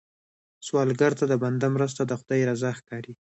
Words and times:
سوالګر 0.65 1.11
ته 1.19 1.25
د 1.31 1.33
بنده 1.43 1.67
مرسته، 1.75 2.01
د 2.05 2.11
خدای 2.19 2.41
رضا 2.49 2.71
ښکاري 2.79 3.13